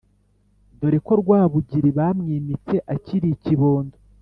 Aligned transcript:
dore 0.79 0.99
ko 1.05 1.13
rwabugili 1.21 1.89
bamwimitse 1.97 2.75
akiri 2.93 3.27
ikibondo 3.35 3.95